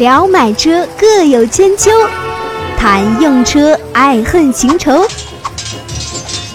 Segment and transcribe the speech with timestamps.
[0.00, 1.90] 聊买车各有千秋，
[2.78, 5.06] 谈用车爱恨情仇。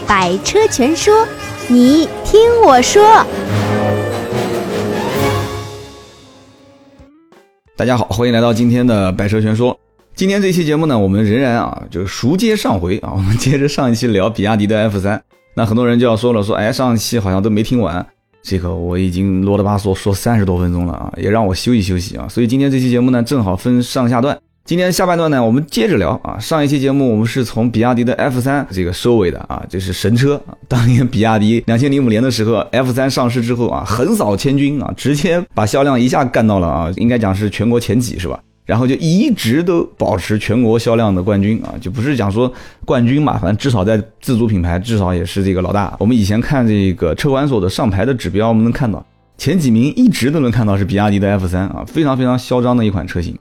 [0.08, 1.28] 百车全说，
[1.68, 3.24] 你听我说。
[7.76, 9.80] 大家好，欢迎来到今天的百车全说。
[10.16, 15.22] 今天这期节目呢，我们仍然啊，就是书接上回啊，我们接着上一期聊比亚迪的 F 三。
[15.54, 18.08] 那很多人就要说了，说哎，上一期好像都没听完。
[18.46, 22.28] 这个我已经啰里吧嗦说三十多分钟了啊，也让我休息休息啊。
[22.30, 24.38] 所以今天这期节目呢，正好分上下段。
[24.66, 26.38] 今天下半段呢，我们接着聊啊。
[26.38, 30.40] 上一期节目我们是从比亚迪的 F 三这个收尾的啊，这是神车。
[30.68, 38.40] 当年比亚迪两千零五年的时候，F 三上市之后啊，横扫千军啊，直接把销量一下干到了啊，应该讲是全国前几是吧？
[38.66, 42.52] 然后就一直都保持全国销量的冠军啊，就不是讲说
[42.84, 45.96] 冠军嘛，反正至少在自主品牌至少也是这个老大。
[46.00, 49.06] 我们以前看这个车管所的上牌的指标，我们能看到
[49.38, 53.38] 前几名一直都能看到是比亚迪的 F 三啊，非常非常嚣张的一款车型。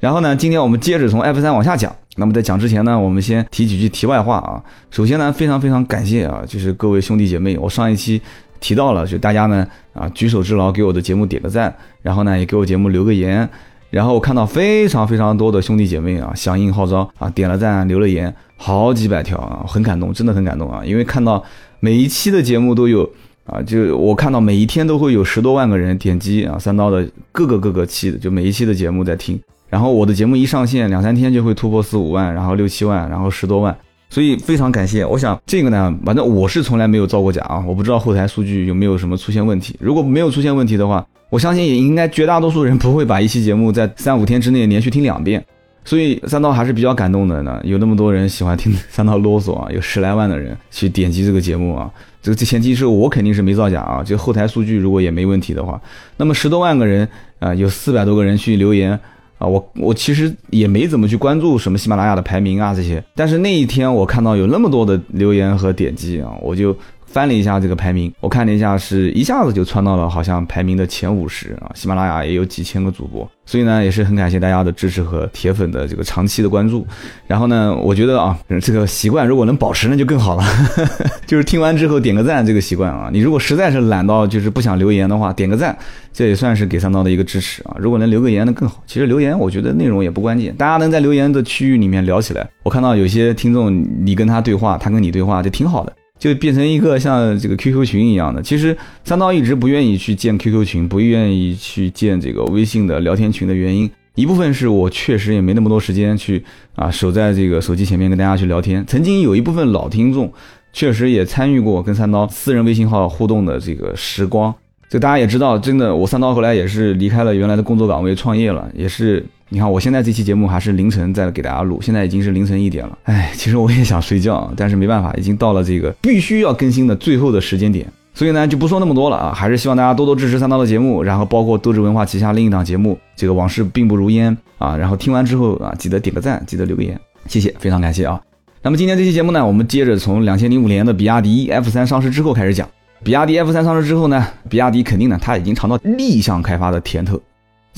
[0.00, 1.94] 然后呢，今天我们接着从 F 三往下讲。
[2.16, 4.62] 那么在讲之前呢，我们先提几句题外话啊。
[4.90, 8.20] 首先呢，非常非常感谢啊，就是各位兄弟姐妹，我上一期
[8.60, 13.48] 提到了，就大家呢啊举手之劳给我的节目点个赞，然后呢也给我节目留个言。
[13.90, 20.82] 然后我看到非常非常多的兄弟姐妹啊，响应号召啊，点了赞，留了言，好几百条啊，很感动，真的很感动啊！
[20.84, 21.42] 因为看到
[21.80, 23.10] 每一期的节目都有
[23.46, 29.40] 啊，就我看到每一天都会有十多万个人点击啊，三刀的各个各个期的，就每一期的节目在听。
[29.70, 33.74] 然后我的节目一上线，两三天就会突破四五万，然后六七万，然后十多万，
[34.10, 35.02] 所以非常感谢。
[35.02, 39.74] 我想这个呢，反正我是从来没有造过假啊，我不知道后台数据有没有什么出现问题。
[39.80, 41.06] 如果没有出现问题的话。
[41.30, 45.44] 我相信也应该绝大多数人不会把一期节目在三五天之内连续听两遍，
[45.84, 47.60] 所以三刀还是比较感动的呢。
[47.64, 51.90] 有那么多人喜欢听三刀啰嗦啊，有十来万的人去点击这个节目啊。
[52.22, 54.02] 这个前提是我肯定是没造假啊。
[54.02, 55.78] 就后台数据如果也没问题的话，
[56.16, 57.06] 那么十多万个人
[57.38, 58.98] 啊，有四百多个人去留言
[59.36, 59.46] 啊。
[59.46, 66.74] 我我其实也没怎么去关注什么喜马拉雅的排名啊这些，但是那一天我看到有那么多的留言和点击啊，我就。
[67.10, 71.70] 翻了一下这个排名，我看了一下，是一下子就窜到了好像排名的前五十啊。
[71.74, 76.86] 喜马拉雅也有几千个主播，所以呢也是很感谢大家的支持和铁粉的这个长期的关注。
[77.26, 80.44] 然后呢，我觉得啊，这个习惯 如果能保持那就更好了，
[81.26, 83.08] 就是听完之后点个赞这个习惯啊。
[83.12, 85.76] 你如果实在是懒到就是不想留言的话，点个赞，
[86.12, 87.76] 这也算是给三刀的一个支持啊。
[87.78, 88.82] 如果能留个言那更好。
[88.86, 92.46] 其实留言我觉得内容也不关键，大家能在留言的区域里面聊起来。
[92.62, 95.92] 我看到有些听众你跟他对话，他跟你对话就挺好的。
[96.18, 98.42] 就变成一个像这个 QQ 群一样的。
[98.42, 106.42] 其实三刀一直不愿意去建 QQ 群，不愿意去建这个微信的聊天群的原因，一部分是我确实也没那么多时间去
[106.74, 108.84] 啊守在这个手机前面跟大家去聊天。
[108.86, 110.32] 曾经有一部分老听众
[110.72, 114.54] 确实也参与过跟三刀私人微信号互动的这个时光。
[114.88, 119.24] 这大家也知道，真的我三刀后来也是离开了原来的工作岗位创业了，也是。
[119.50, 122.98] 你看，我现在这期节目还是凌晨在给大家录，现在已经是凌晨一点了。
[123.04, 138.20] 哎，其实我也想睡觉，但是没办法，已经到了这个必须要更新的最后的时间点，所以呢就不说那么多了啊，还是希望大家多多支持三刀的节目，然后包括斗志文化旗下另一档节目这个往事并不如烟啊，然后听完之后啊，记得点个赞，记得留个言，谢谢，非常感谢啊。
[138.60, 142.68] 那么今天这期节目呢，我们接着从两千零五年的比亚迪 F 三上市之后开始讲。
[143.02, 147.18] 比亚迪 F 三上市之后呢，比亚迪肯定呢，它已经尝到逆向开发的甜头。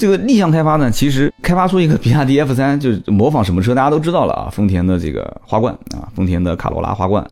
[0.01, 7.23] 这个逆向开发呢，其实开发出一个比亚迪 F 三， 就是模仿什么车，大家都知道了啊，丰田的这个花冠啊，丰田的卡罗拉花冠，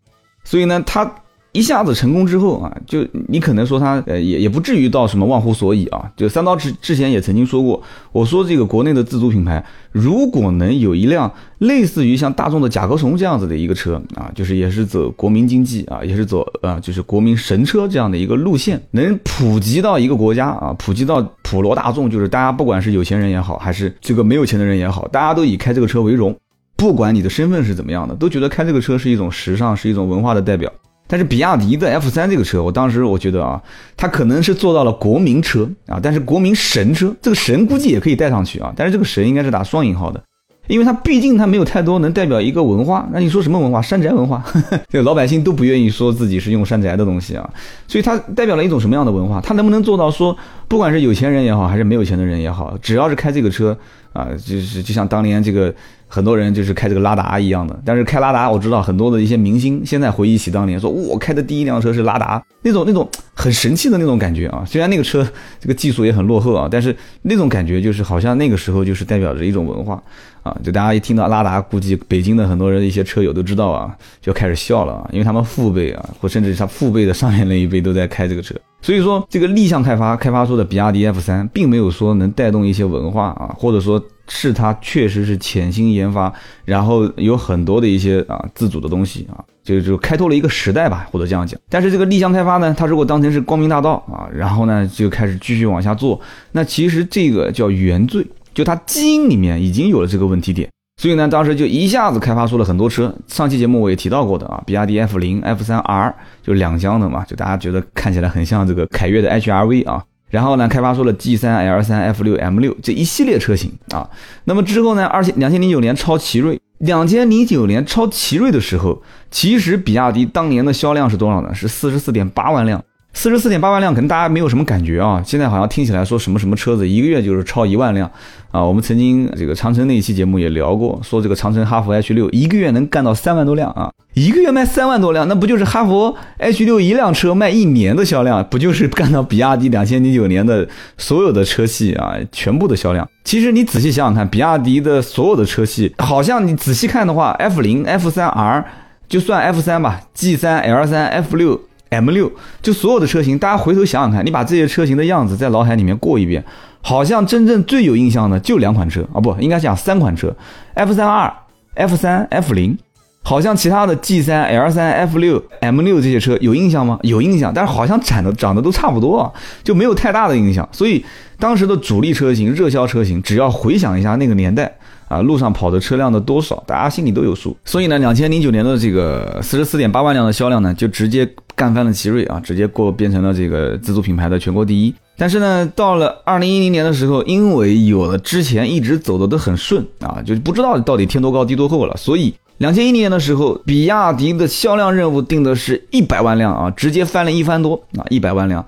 [0.45, 1.11] 所以呢，它。
[1.53, 6.11] 一下子成功之后啊，就你可能说他呃也也不至于到什么忘乎所以啊。
[6.17, 7.83] 就三刀之之前也曾经说过，
[8.13, 26.37] 我说这个国内的自主品牌如果能有一辆类似于像大众的甲壳虫这样子的一个车啊，就是也是走国民经济啊，也是走啊就是国民神车这样的一个路线，能普及到一个国家啊，普及到普罗大众，就是大家不管是有钱人也好，还是这个没有钱的人也好，大家都以开这个车为荣，
[26.77, 30.71] 不管你的身份是怎么样的，都觉得开这个车是一种时尚，是一种文化的代表。
[31.09, 33.61] 但是比亚迪的 F 三这个车，我当时我觉得啊，
[33.97, 40.23] 它可能是做到了国民车啊，但是国民神车，这个神估计也可以带上去啊，但是这个神应该是打双引号的，
[40.67, 43.09] 因为它毕竟它没有太多能代表一个文化。
[43.11, 43.81] 那你说什么文化？
[43.81, 44.45] 山寨文化，
[44.89, 47.49] 这个老百姓都不愿意说自己是用山寨的东西啊，
[47.87, 49.41] 所以它代表了一种什么样的文化？
[49.41, 50.37] 它能不能做到说，
[50.69, 53.77] 不管是有钱人也好，还是没有钱的人也好，只要是开这个车
[54.19, 55.73] 啊，就是就像当年这个。
[56.11, 64.65] 很多人就是开这个拉达一样的，但是开拉达，我知道很多的一些明星现在回忆起当年，说我开的第一辆车是拉达，那种那种很神气的那种感觉啊。
[64.67, 65.23] 虽然那个车
[65.61, 70.03] 这个技术也很落后啊，但是那种感觉就是好像那个时候就是代表着一种文化
[70.43, 70.57] 啊。
[70.65, 78.55] 就大家一听到拉达，估计北京的很多人一些车友都知道啊，就开始笑了啊，因为他们父辈啊，或甚至他父辈的上面那一辈都在开这个车。
[78.81, 86.33] 所以说，这个立项开发开发出的比亚迪 F 三，并没有说能带动一些文化啊，或者说是它确实是潜心研发，
[86.65, 91.61] 然后有很多的一些啊自主的东西啊，就就开拓了一个时代吧，或者这样讲。
[91.69, 96.21] 但是这个立项开发呢，它如果当成是光明大道啊，然后呢就开始继续往下做，
[96.53, 100.71] 那其实这个叫原罪，就它基因里面已经有了这个问题点。
[100.99, 103.15] 所以呢，当时就一下子开发出了很多车。
[103.29, 106.13] 上期节目我也提到过的啊，比亚迪 F 零、F 三 R
[106.43, 110.05] 就两厢的嘛，就大家觉得看起来很像这个凯越的 HRV 啊。
[110.29, 114.11] 然后呢，开发出了 G 三、L 三、F 六、M 六这一系列车型啊。
[114.45, 121.55] 那么之后呢，二千两千零九年超奇瑞，两千零九年超奇瑞的时候，其实比亚迪当年的销量是多少呢？
[121.55, 122.83] 是四十四点八万辆。
[123.15, 125.21] 四十四点八万辆，可能大家没有什么感觉啊。
[125.27, 128.09] 现在好像听起来说什么什么车子一个月就是超一万辆
[128.53, 128.63] 啊。
[128.63, 138.45] 我们曾经这个长城那一期节目也聊过，说这个长城哈弗 H 六一个月能干到三万多辆啊，一个月卖三万多辆，那不就是哈弗 H 六一辆车卖一年的销量？
[138.49, 143.09] 不就是干到比亚迪两千零九年的所有的车系啊全部的销量？
[143.25, 148.65] 其实你仔细想想看，比亚迪的所有的车系，好像你仔细看的话，F 零、F 三 R，
[149.09, 151.61] 就算 F 三吧，G 三、L 三、F 六。
[151.91, 152.31] M 六
[152.61, 156.45] 就所有的车型，大家回头想想看，你把这些车型的样子在脑海里面过一遍，
[156.83, 160.35] 好像真正最有印象的就两款车啊，不应该讲三款车
[160.75, 161.33] ，F 三二、
[161.75, 162.77] F 三、F 零，
[163.23, 166.99] 好像其他的 G 三、L 三、F 六、M 六这些车有印象吗？
[167.03, 169.33] 有印象，但是好像长得长得都差不多啊，
[169.65, 170.69] 就没有太大的印象。
[170.73, 171.05] 所以
[171.39, 174.71] 当时的主力车型、热销车型，只要回想一下那个年代。
[175.09, 177.57] 啊，路上跑的车辆的多少，大家心里都有数。
[177.65, 184.95] 所以呢，两千零九年的这个四十四点八万辆的销量呢，就直接干翻了奇瑞啊，直接过变成了这个自主品牌的全国第一。
[185.17, 191.97] 但是呢，到了二零一零年的时候，因为有了之前一直走的都很顺啊，就不知道到底天多高地多厚了。
[191.97, 198.65] 所以两千一零年的时候，比亚迪的销量任务定的是一百万辆啊，直接翻了一番多啊，一百万辆。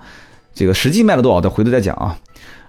[0.53, 2.17] 这个实际卖了多少，再回头再讲啊。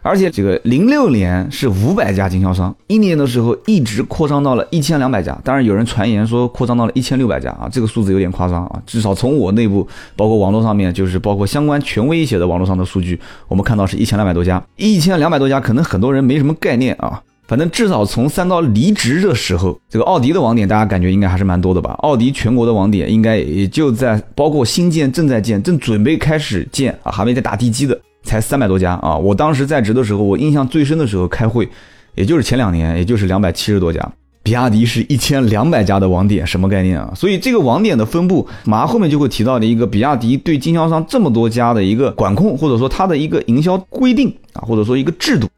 [0.03, 5.37] 而且这个零六年是五百家经销商，一年的时候一直扩张到了一千两百家。
[5.45, 8.83] 当然有人传言说扩张到了一千六百家啊，这个数字有点夸张啊。
[8.85, 14.61] 至少从我内部，包括网络上面，就是包括相关权威一些的网络上的数据，我们看到是一千两百多家。
[14.77, 17.23] 一千两百多家，可能很多人没什么概念啊。
[17.47, 21.91] 反正至少从三刀离职的时候，这个奥迪的网点大家感觉应该还是蛮多的吧？
[21.99, 28.01] 奥迪全国的网点应该也就在包括新建、正在建、正准备开始建啊，还没在打地基的。
[28.23, 29.17] 才三百多家啊！
[29.17, 31.69] 我当时在职的时候，我印象最深的时候开会，
[32.15, 34.01] 也就是前两年，也就是两百七十多家。
[34.43, 37.13] 比亚迪是一千两百家的网点，什么概念啊？
[37.15, 45.49] 所以这个网点的分布，马上后面就会提到的一个比亚迪对经销商这么多家的一个管控，或者说它的一个营销规定啊，或者说一个制度，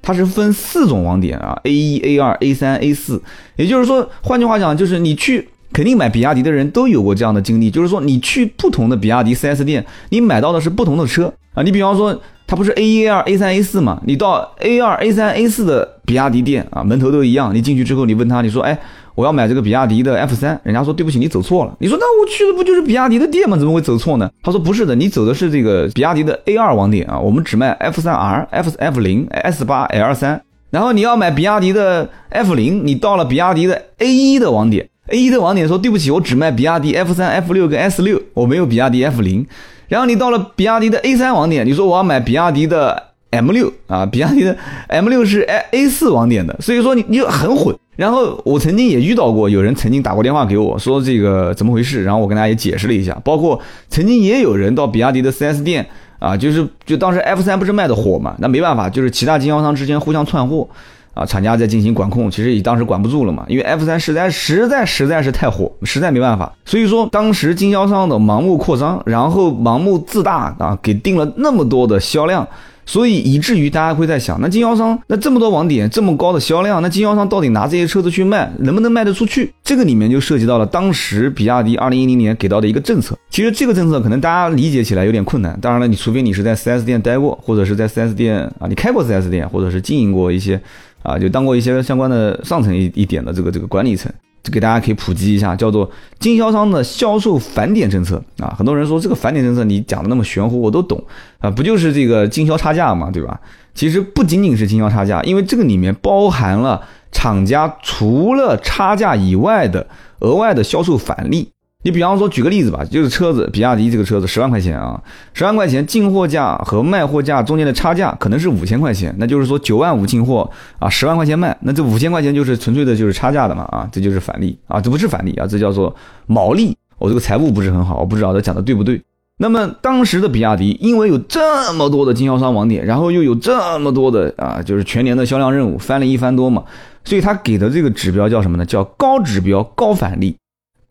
[0.00, 3.22] 它是分四种网点啊，A 一、A 二、A 三、A 四。
[3.56, 5.48] 也就是说，换句话讲，就是你去。
[5.74, 11.62] 肯定买比亚迪的人都有过这样的经历，就是说你去不同的比亚迪 4S 店，你买到的是不同的车啊。
[11.62, 14.00] 你比方说，它不是 A 一、A 二、A 三、A 四嘛？
[14.06, 17.54] 你到 A 二、A 三、A 四的比亚迪店啊，门头都一样。
[17.54, 18.78] 你进去之后，你问他，你说，哎，
[19.14, 21.74] 我要买这个比亚迪的 F 三，人家说对不起，你走错了。
[21.78, 23.56] 你说那我去的不就是比亚迪的店吗？
[23.56, 24.30] 怎么会走错呢？
[24.42, 30.42] 他说不是的，你走的是这个比亚迪的 A 二网点啊，我们只卖 F 三 R、F F 零、S 八、L 三。
[30.70, 34.88] 然后你要买比亚迪的 F 零，你到了比亚迪的 A 一的网点。
[35.08, 39.46] A 一的网点说：“对不起，我只卖比亚迪 F 三、F 六跟 S 六，我没有比亚迪 F 零。”
[39.92, 44.56] 然后你到了比亚迪的 A 三网点，你说我要买比亚迪的 M 六啊， 比亚迪的
[44.88, 47.76] M 六是 A A 四网点的，所以说你你就很混。
[47.94, 55.86] 然后我曾经也遇到过有人曾经打过电话给我说这个怎么回事，然后我跟大家也解释了一下，包括曾经也有人到比亚迪的 4S 店
[56.18, 60.66] 啊，就是就当时 F 三不是卖的火嘛，那没办法，就是其他经销商之间互相窜货。
[61.14, 66.52] 啊，厂家在进行管控，其实也当时管不住了嘛，因为 F 三实在实在实在是太火，实在没办法。
[66.64, 72.46] 所以说，当时经销商的盲目扩张，然后盲目自大啊，给定了那么多的销量。
[72.84, 79.54] 所以以至于大家会在想，那经销商那这么多网点，这么高的销量，那经销商到底拿这些车子去卖，能不能卖得出去？
[79.62, 83.16] 这个里面就涉及到了当时比亚迪二零一零年给到的一个政策。
[83.30, 85.56] 其实这个政策可能大家理解起来有点困难。
[85.62, 90.60] 当然了，你除非你是在 4S 店待过，或者是在 4S 店啊，你开过 4S 店，或者是经营过一些
[91.02, 94.12] 啊，就当过一些相关的上层一一点的这个这个管理层。
[94.50, 98.52] 给大家可以普及一下，叫做经销商的销售返点政策啊。
[98.58, 101.00] 很多人说这个返点政策你讲的那么玄乎，我都懂
[101.38, 103.40] 啊，不就是这个经销差价嘛，对吧？
[103.72, 106.82] 其实不仅仅是经销差价，因为这个里面包含了
[107.12, 109.86] 厂家除了差价以外的
[110.18, 111.48] 额外的销售返利。
[111.82, 115.02] 你比方说，举个例子吧，就是车子，比亚迪这个车子十万块钱啊，
[115.34, 120.48] 十万块钱进货价和卖货价中间的差价可能是五千块钱，那就是说九万五进货
[120.78, 125.94] 啊，十万块钱卖，那这五千块钱就是纯粹的就是差价的嘛啊，这就是返利啊，这不是返利啊，这叫做
[126.26, 126.76] 毛利。
[126.98, 129.02] 我这个财务不是很好，我不知道他讲的对不对。
[129.38, 136.62] 那么当时的比亚迪，因为有这么多的经销商网点，然后又有这么多的啊，就是全年的销量任务，翻了一番多嘛，
[137.02, 138.64] 所以他给的这个指标叫什么呢？
[138.64, 140.36] 叫高指标高返利，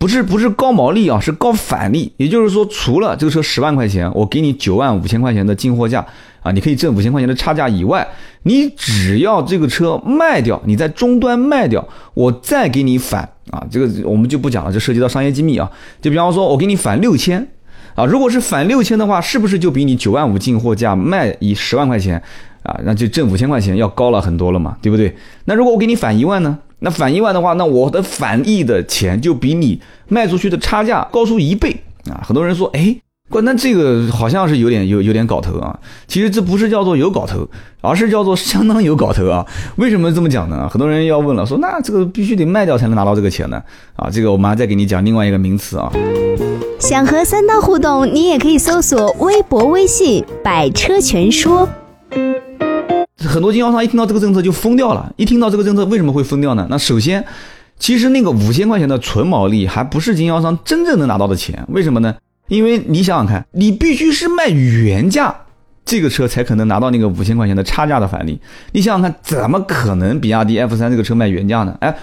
[0.02, 2.12] 不是不是高毛利啊，是高返利。
[2.18, 6.04] 也就是说，除了这个车十万块钱，我给你九万五千块钱的进货价
[6.42, 8.08] 啊，你可以挣五千块钱的差价以外，
[8.42, 15.70] 你只要这个车卖掉，你在终端卖掉，我再给你返啊，这个我们就不讲了，这涉及到商业机密啊。
[16.02, 17.48] 就比方说，我给你返六千。
[17.94, 22.20] 啊，如果是返六千的话，是不是就比你九万五进货价卖以十万块钱，
[22.64, 25.16] 啊，那就挣五千块钱要高了很多了嘛，对不对？
[25.46, 26.58] 那如果我给你返一万呢？
[26.82, 31.76] 那返一万的话，那我的返利的钱就比你卖出去的差价高出一倍
[32.10, 32.22] 啊！
[32.28, 32.98] 很多人说，哎。
[33.30, 35.80] 关，那这个好像是有点有有点搞头啊。
[36.06, 37.48] 其实这不是叫做有搞头，
[37.80, 39.46] 而是叫做相当有搞头啊。
[39.78, 40.68] 为什么这么讲呢？
[40.68, 43.64] 很多人要问了，说那这个必须得卖掉才能拿到这个钱呢？
[43.96, 45.90] 啊，这个我马上再给你讲另外一个名词啊。
[46.78, 51.70] 想和三刀互动，你也可以搜索微博、微信“百车全说”。
[53.28, 55.14] 很多经销商一听到这个政策就疯掉了。
[55.18, 56.68] 一听到这个政策，为什么会疯掉呢？
[56.70, 57.24] 那首先，
[57.80, 62.16] 其实那个五千块钱的纯毛利还不是经销商真正能拿到的钱，为什么呢？
[62.48, 65.36] 因为你想想看，你必须是卖原价，
[65.86, 68.40] 这个车才可能拿到那个五千块钱的差价的返利。
[68.72, 71.78] 你想想看，怎么可能比亚迪 F 三这个车卖原价呢？
[71.80, 71.96] 哎。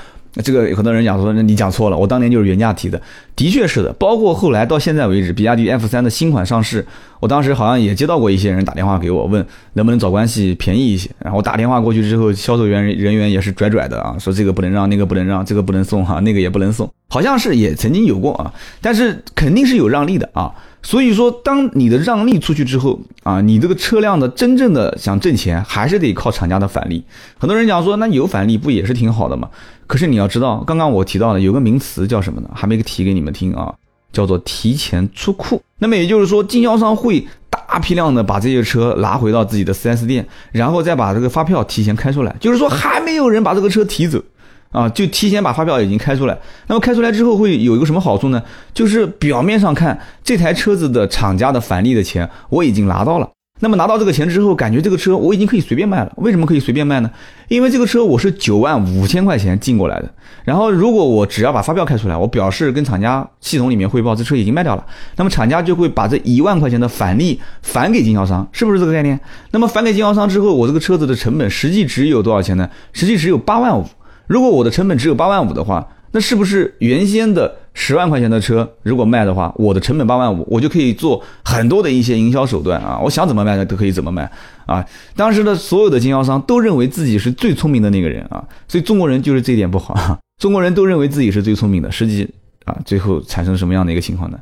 [0.43, 3.01] 这个有很多人讲说，那你讲错了，我当年就是原价提的，
[3.35, 3.93] 的确是的。
[3.95, 6.87] 包括后来到现在为止，比亚迪 F 三的新款上市，
[7.21, 11.11] 我当时好像也接到过一些人打电话给我，问能不能找关系便宜一些。
[11.19, 20.55] 然后我打电话过去之后，销售员人员也是拽拽的啊，说这个不能让，那个不能让，这个不能送哈，那个也不能送，好像是也曾经有过啊，但是肯定是有让利的啊。
[20.83, 27.05] 所以说，当你的让利出去之后啊，你这个车辆的真正的想挣钱，还是得靠厂家的返利。
[27.37, 29.51] 很多人讲说，那有返利不也是挺好的吗？
[29.87, 32.49] 可是你要知道，刚刚我提到的有个名词叫什么呢？
[32.55, 33.75] 还没提给你们听啊，
[34.13, 35.61] 叫做提前出库。
[35.79, 44.23] 那么也就是说，经销商会大批量的把这些车拿回到自己的 4S 店，然后再把这个发票提前开出来，就是说还没有人把这个车提走。
[44.71, 48.43] 啊，就提前把发票已经开出来，那么开出来之后会有一个什么好处呢？
[48.75, 56.13] 就是表面上看这台车子的厂家的返利的钱我已经拿到了，那么拿到这个钱之后，感觉这个车我已经可以随便卖了。
[56.17, 57.11] 为什么可以随便卖呢？
[57.49, 60.11] 因为这个车我是九万五千块钱进过来的，
[60.45, 64.85] 然后如果我只要把发票开出来，我表示跟厂家系统里面汇报这车已经卖掉了，
[65.17, 69.19] 那么厂家就会把这一万块钱的返利返给经销商，是不是这个概念？
[69.51, 72.69] 那么返给经销商之后，我这个车子的成本实际只有多少钱呢？
[72.93, 73.85] 实际只有八万五。
[74.29, 84.31] 如果我的成本只有八万五的话，那是不是原先的十万块钱的车，如果卖的话，我的成本八万五，我就可以做很多的一些营销手段啊，我想怎么卖的都可以怎么卖
[84.65, 84.85] 啊。
[85.17, 92.29] 当时的所有的经销商都认为自己是最聪明的那个人啊，所以中国人就是这一点不好，中国人都认为自己是最聪明的，实际
[92.65, 94.39] 啊，最后产生什么样的一个情况呢？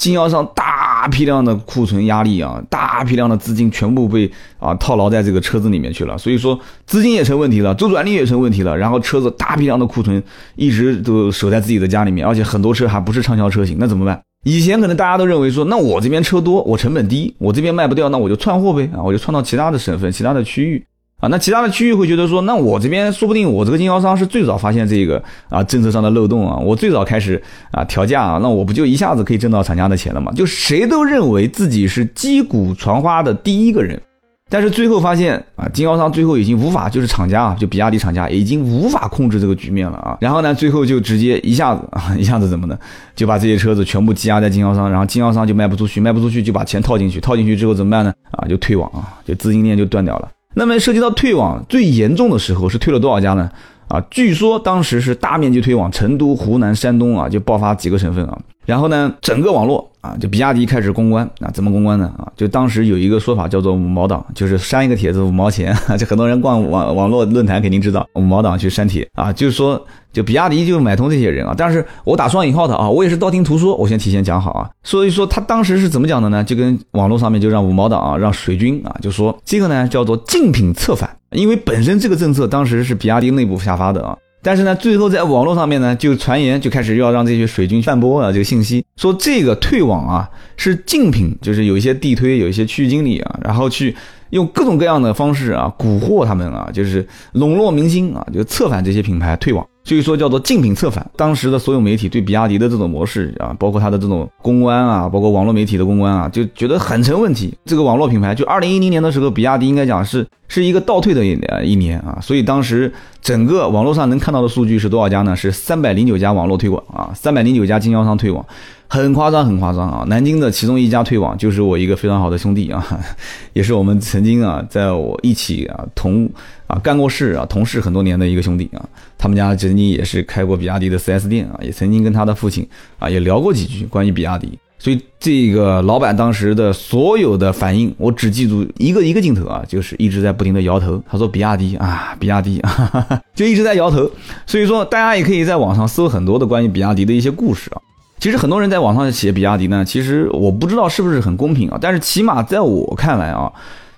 [0.00, 10.22] 经销商大批量的库存压力啊，大批量的资金全部被啊套牢在这个车子里面去了，所以说资金也成问题了，周转率也成问题了，然后车子大批量的库存
[10.56, 14.18] 一直都守在自己的家里面，而且很多车还不是畅销车型，那怎么办？
[14.44, 20.82] 以前可能大家都认为说，那我这边车多，我成本低，我这边卖不掉，那我就串货呗啊，我就串到其他的省份、其他的区域。
[21.20, 30.32] 啊，那其他的区域会觉得说，那我这边说不定我这个经销商是最早发现这个啊政策上的漏洞啊，我最早开始啊调价啊，那我不就一下子可以挣到厂家的钱了吗？
[30.32, 34.00] 就谁都认为自己是击鼓传花的第一个人，
[34.48, 40.16] 但是最后发现啊，经销商最后已经无法，就是厂家啊，就比亚迪厂家已经无法控制这个局面了啊。
[40.22, 42.78] 然后呢，最后就直接一下子啊，一下子怎么呢？
[43.14, 48.12] 就把这些车子全部积压在经销商，然后经销商就卖不出去，卖不出去就把钱套进去，套进去之后怎么办呢？
[48.32, 50.28] 啊，就退网啊，就资金链就断掉了。
[50.54, 53.50] 那么涉及到退网最严重的时候是退了多少家呢？
[53.88, 58.38] 啊，据说当时是大面积退网，成都、湖南、山东啊就爆发几个省份啊。
[58.66, 62.12] 然后呢，整个网络啊，就比亚迪开始公关啊，怎么公关呢？
[62.18, 65.76] 啊，就当时有一个说法叫做五毛党，就是删一个帖子五毛钱。
[65.98, 69.84] 就很多人逛网网络论坛肯定知道五毛党去删帖啊，就是说。
[70.12, 74.68] 就比亚迪就买通这些人啊，但是我打双引号的啊，我也是道听途说，我先提前讲好啊。
[74.82, 76.42] 所以说他当时是怎么讲的呢？
[76.42, 93.94] 就跟网络上面就让五毛党啊，让水军啊，就说这个呢叫做竞品策反，因为本身这个政策当时是比亚迪内部下发的啊，但是呢最后在网络上面呢就传言就开始要让这些水军散播啊这个信息，说这个退网啊是竞品，就是有一些地推，有一些区域经理啊，然后去。
[94.30, 99.66] 用各种各样的方式啊，蛊惑他们啊，就是笼络民心啊，就策反这些品牌退网，
[99.96, 101.04] 据说叫做竞品策反。
[101.16, 107.52] 当时的所有媒体对比亚迪的这种模式啊，包括它的这种公关啊，包括网络媒体的公关啊，就觉得很成问题。
[107.64, 115.34] 这个网络品牌，就二零一零年的时候，比亚迪应该讲是是一个倒退的一一年啊，所以当时整个网络上能看到的数据是多少家呢？
[115.34, 118.46] 是三百零九家网络推广啊，三百零九家经销商推广。
[118.92, 120.04] 很夸张，很夸张啊！
[120.08, 122.84] 南京的其中一家退网就是我一个非常好的兄弟啊，
[123.54, 126.28] 也是我们曾经啊，在我一起啊同
[126.66, 128.82] 啊干过事啊同事很多年的一个兄弟啊。
[129.16, 132.66] 他们家曾经也是开过比亚迪的 4S 店啊，也曾经跟他的父亲
[132.98, 134.58] 啊也聊过几句关于比亚迪。
[134.76, 141.00] 所以这个老板当时的所有的反应，我只记住一个一个镜头啊，就是一直在不停的摇头。
[141.08, 144.10] 他说比亚迪啊，比亚迪，啊， 就一直在摇头。
[144.46, 147.78] 所以说，大家也可以在网上搜很多的关于比亚迪的一些故事啊。
[148.20, 151.78] 其实很多人在网上写比亚迪呢，其实我不知道是不是很公平啊。
[151.80, 153.50] 但是起码在我看来啊，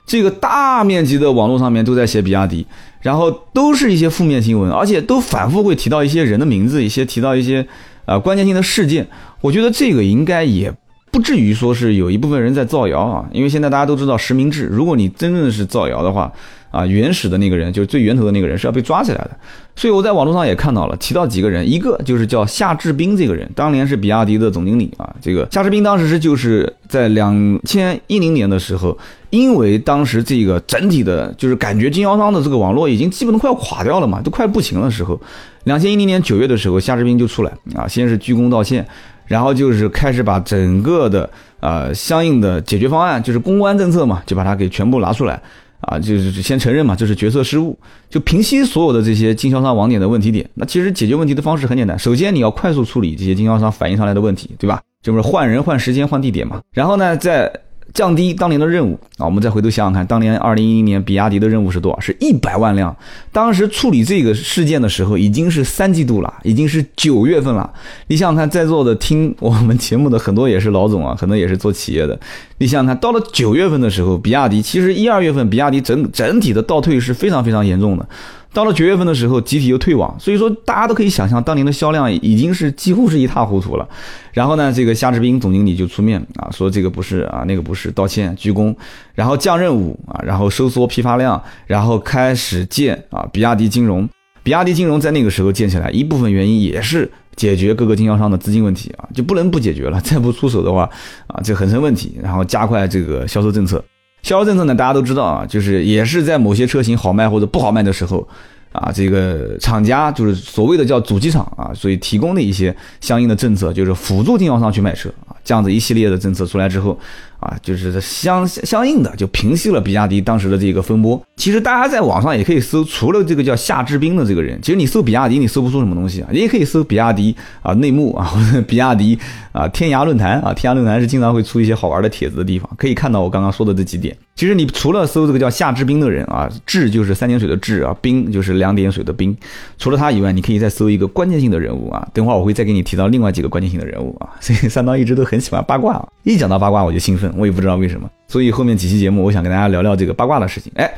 [0.07, 2.65] 这个大面积的网络上面都在写比亚迪，
[3.01, 7.67] 然后都是一些负面新闻，而且都反复会提到一些人的名字，一些提到一些
[8.05, 9.09] 呃关键性的事件。
[9.41, 10.73] 我觉得这个应该也
[11.13, 16.33] 不至于说是有一部分人在造谣啊，因为现在大家都知道实名制，如果你真正是造谣的话。
[16.73, 19.31] 啊，原始的那个人就是最源头的那个人是要被抓起来的，
[19.77, 25.15] 所以我在网络上也看到了，提到几个人，一个就是叫夏志斌这个人，当年是比亚迪的总经理啊。
[25.21, 28.97] 这个夏志斌当时是就是在两千一零年的时候，
[29.29, 35.21] 因为当时这个整体的，就是感觉经销商的这个网络已经基本都快要垮掉了嘛，都快不行的时候，
[35.65, 38.89] 两千一零年九月的时候，夏志斌就出来啊，先是鞠躬道歉，
[39.33, 41.29] 然后就是开始把整个的
[41.61, 45.41] 呃相应的解决方案，就是公关政策嘛，就把它给全部拿出来。
[45.81, 47.77] 啊，就是先承认嘛，就是决策失误，
[48.09, 50.49] 就平息所有的这些经销商网点的问题点。
[50.55, 54.81] 那其实解决问题的方式很简单，首先你要快速处理这些经销商反映上来的问题，对吧？
[55.03, 56.61] 就是换人、换时间、换地点嘛。
[56.73, 57.53] 然后呢，在
[57.95, 62.01] 降低当年的任务啊，我们再回头想想看，当年二零一零年比亚迪的任务是多少？
[62.01, 62.95] 是一百万辆。
[63.31, 67.71] 当时处理这个事件的时候，已经是三季度了，已经是九月份了。
[68.07, 72.19] 你想想看，在座的听我们节目的很多也是老总啊，很多也是做企业的。
[72.59, 78.09] 你想想看，到了九月份的时候，比亚迪其实一二月份，比亚迪整整体的倒退是非常非常严重的。
[78.53, 83.89] 到了九月份的时候，集体又退网，所以说大家都可以想象，当年的销量已经是几乎是一塌糊涂了。
[84.33, 88.75] 然后呢，这个夏志斌总经理就出面啊，说这个不是啊，那个不是，道歉鞠躬，
[89.15, 94.07] 然后降任务啊，然后收缩批发量，然后开始建啊，比亚迪金融。
[94.43, 100.83] 比亚迪金融在那个时候建起来，一部分原因也是解决各个经销商的资金问题啊，就不能不解决了，再不出手的话
[101.29, 102.19] 啊，这很成问题。
[102.21, 103.83] 然后加快这个销售政策。
[104.23, 108.27] 销售政策呢，大家都知道啊，就是也是在某些车型好卖或者不好卖的时候，
[108.73, 116.99] 啊，这个厂家就是所谓的叫主机厂啊，所以提供的一些相应的政策，就是辅助经销商去卖车啊，这样子一系列的政策出来之后。
[117.43, 121.21] 啊，就是相相应的就平息了比亚迪当时的这个风波。
[121.37, 126.29] 其实大家在网上也可以搜，除了这个叫夏志斌的这个人，其实你搜比亚迪，你搜不出什么东西啊。
[126.33, 129.19] 你也可以搜比亚迪啊内幕啊，或者比亚迪
[129.53, 134.17] 啊天涯论坛啊，天涯论坛是经常会出一些好玩的帖子的地方，可以看到我刚刚说的这几点。
[134.35, 139.37] 其实你除了搜这个叫夏志斌的人啊，志就是三点水的志啊，冰就是两点水的冰，
[139.79, 142.07] 除了他以外，你可以再搜一个关键性的人物啊。
[142.15, 144.31] 等会儿我会再给你提到另外几个关键性的人物啊。
[144.41, 147.32] 所以三刀一直都很喜欢八卦，一讲到八卦我就兴奋。
[147.37, 150.73] 我也不知道为什么，所以后面几期节目，我想跟大家聊聊这个八卦的事情。
[150.77, 150.93] 哎，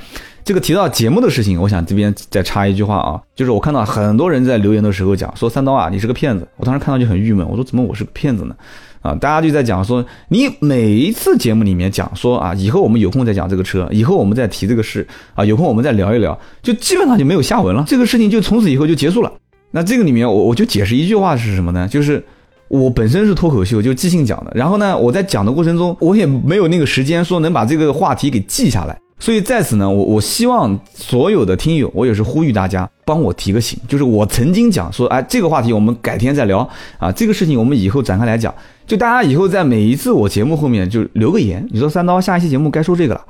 [0.44, 6.46] 这个提到节目的事情，我想这边再插一句话啊，就是我看到很多人在留言的时候讲说三刀啊，你是个骗子。
[6.56, 8.54] 我当时看到就很郁闷，我说怎么我是个骗子呢？
[9.00, 19.32] 啊，大家就在讲说你每一次节目里面讲说啊，以后我们有空再讲这个车，以后我们再提这个事啊，有空我们再聊一聊，就基本上就没有下文了，这个事情就从此以后就结束了。
[19.70, 21.88] 那这个里面我我就解释一句话是什么呢？
[21.88, 22.24] 就是。
[22.74, 24.50] 我本身是脱口秀，就即兴讲的。
[24.54, 28.98] 然后呢，我在讲的过程中，我也没有那个时间说能把这个话题给记下来。
[29.20, 38.52] 所以在此呢，我我希望所有的听友，我也是呼吁大家帮我提个醒，就是我曾经讲说，哎，这个话题我们改天再聊啊，这个事情我们以后展开来讲。
[38.86, 43.24] 就大家以后在每一次我节目后面就留个言，你说三刀下一期节目该说这个了，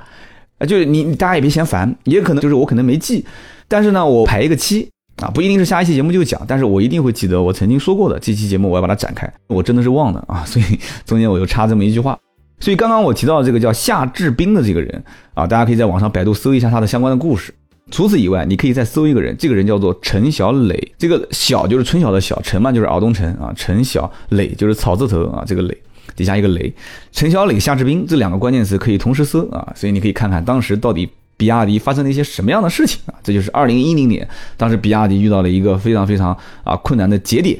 [0.57, 3.23] 啊，就是你大家也别嫌烦，也可能就是我可能没记，
[3.67, 4.89] 但是呢，我排一个期。
[5.21, 9.31] 啊，不一定是下一期节目就讲，但是我一定会记得我曾经说过的这期节目，我要把它展开。
[9.47, 10.65] 我真的是忘了啊，所以
[11.05, 12.19] 中间我就插这么一句话。
[12.59, 17.53] 所以刚刚我提到的这个叫夏志斌的这个人啊，大家可以在网上百度搜一下他的相关的故事。
[17.91, 20.93] 除此以外，你可以再搜一个人，这个人叫做陈小磊。
[20.97, 25.77] 这个小就是春晓的小，陈嘛就是敖东陈啊，陈小磊就是草字头啊，这个磊
[26.15, 26.73] 底下一个雷。
[27.11, 31.09] 陈小磊、夏志斌这两个关键词可以同时搜啊，所以你可以看看当时到底。
[31.37, 33.15] 比亚迪发生了一些什么样的事情啊？
[33.23, 37.57] 这就是二零一零年，当时比亚迪遇到了一个非常非常啊困难的节点。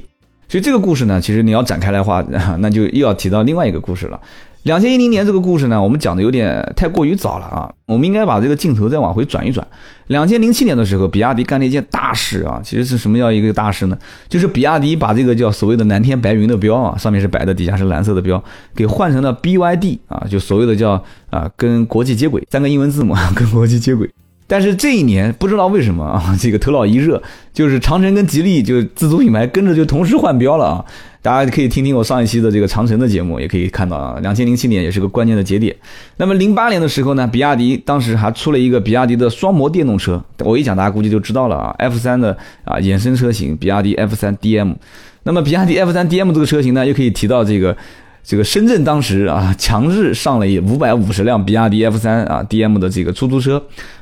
[0.47, 2.23] 所以这个故事呢，其实你要展开来话，
[2.59, 4.19] 那就又要提到另外一个故事了。
[4.65, 9.65] 两千一零年这个故事呢，我们讲的有点太过于早了啊，我们应该把这个镜头再往回转一转。
[10.07, 13.97] 两千零七年的时候，比亚迪干了一件大事啊，其实是什么叫一个大事呢？
[14.27, 18.43] 就是比亚迪把这个叫所谓的蓝天白云的标啊，上面是白的，底下是蓝色的标，
[18.75, 24.09] 给换成了 BYD 啊，就所谓的叫啊跟国际接轨，三个英文字母 跟国际接轨。
[24.47, 27.21] 但是这一年不知道为什么啊，这个头脑一热，
[27.53, 30.85] 就是长城跟吉利就自主品牌跟着就同时换标了啊。
[31.25, 35.75] 大家可以听听我上一期的这个长城的节目，也可以看到啊，两千零七年也是个关键的节点。
[36.17, 44.75] 那么零八年的时候呢，比亚迪当时还出了一个比亚迪的双模电动车，我一讲大家估计就知道了啊，F 三的啊衍生车型，比亚迪 F 三 DM。
[45.23, 47.75] 那么比亚迪 F 三 DM 这个车型呢，又可以提到这个
[48.23, 53.59] 这个深圳当时啊强制上了五百五十辆比亚迪 F 三啊 DM 的这个出租车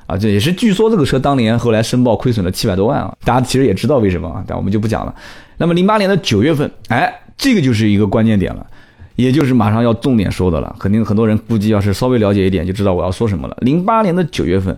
[0.07, 5.15] 啊，这也是据说这个车当年后来申报亏损了七百多万啊，大家其实也知道为什么啊，但我们就不讲了。
[5.63, 8.67] 那么零八年的九月份，哎，这个就是一个关键点了，
[9.15, 10.75] 也就是马上要重点说的了。
[10.77, 13.55] 肯定很多人估计要是稍微了解一点，就知道我要说什么了。
[13.61, 14.77] 零八年的九月份，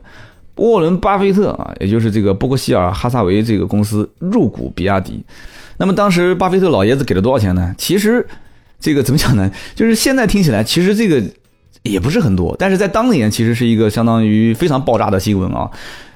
[0.57, 5.23] 沃伦·巴菲特啊，也就是这个伯克希尔·哈萨维这个公司入股比亚迪。
[5.77, 7.73] 那么当时巴菲特老爷子给了多少钱呢？
[7.79, 8.23] 其实
[8.79, 9.49] 这个怎么讲呢？
[9.73, 11.19] 就是现在听起来，其实这个
[11.81, 15.71] 也不是很多，但是在当年其实是一个相当于非常爆炸的新闻啊。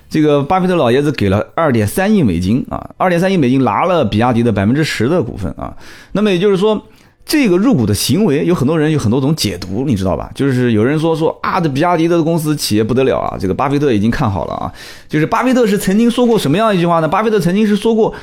[0.09, 5.75] 这个巴菲特老爷子给了二点三亿美金啊，二点三亿美金拿了比亚迪的百分之十的股份啊。
[6.13, 6.81] 那么也就是说，
[7.25, 10.31] 这个入股的行为有很多人有很多种解读，你知道吧？
[10.33, 14.73] 就是有人说说啊，这比亚迪的公司企业不得了啊，这个巴菲特已经看好了啊。
[15.07, 17.07] 就是巴菲特是曾经说过什么样一句话呢？
[17.07, 18.13] 巴菲特曾经是说过。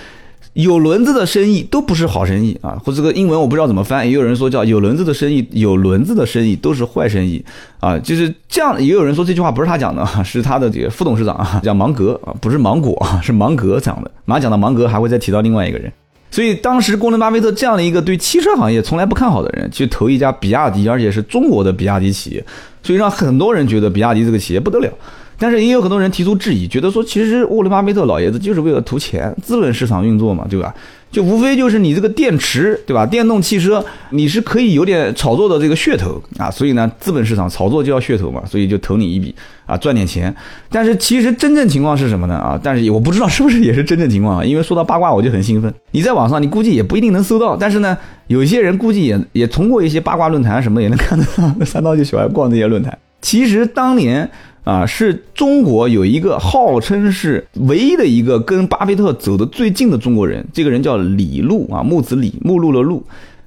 [0.57, 7.45] 有轮子的生意都不是好生意啊，或这个英文我不知道怎么翻，也有人说叫有轮子的生意，有轮子的生意都是坏生意
[7.79, 8.83] 啊，就是这样。
[8.83, 14.11] 也有人说这句话不是他讲的， 是他的这个副董事长啊，叫芒格啊，不是芒果啊，是芒格讲的。
[14.25, 15.93] 马讲到芒格，还会再提到另外一个人。
[16.31, 22.43] 所以当时工人巴菲特这样的一个对汽车行业从来不看好的人，去投一家比亚迪，而且是中国的比亚迪企业，
[22.83, 24.91] 所以让很多人觉得比亚迪这个企业不得了。
[25.39, 30.75] 但是也有很多人提出质疑，觉得说其实沃伦巴菲特老爷子就是为了图钱，资本市场运作嘛，对吧？
[31.13, 33.07] 就无非就是你这个电池，对吧？
[33.07, 39.35] 电动汽车你是可以有点炒作的这个噱头啊，所以呢，资本市场炒作就要噱头嘛，所以就投你一笔
[39.67, 40.35] 啊，赚点钱。
[40.69, 42.35] 但是其实真正情况是什么呢？
[42.35, 45.73] 啊，但是我不知道是不是也是真正情况啊，因为说到八卦我就很兴奋。
[45.93, 47.97] 你在网上你估计也不一定能搜到，但是呢，
[48.27, 51.51] 有些人估计也也通过一些八卦论坛什么也能看得到。
[51.65, 52.99] 三刀就喜欢逛这些论坛。
[53.21, 54.29] 其实当年。
[54.67, 63.01] 啊，是中国有一个号称是唯一的一个跟巴菲特走得最近的中国人，这个人叫李路啊，木子李，目录的路，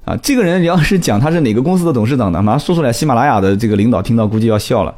[0.06, 2.42] 啊，这个人你要是讲他是哪个公司的董事长呢？
[2.42, 4.94] 马上说出来，喜马拉雅的这个领导听到估计要笑了。